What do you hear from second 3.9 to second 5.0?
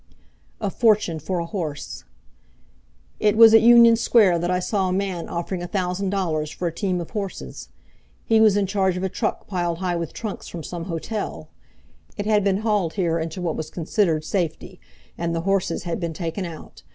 Square that I saw a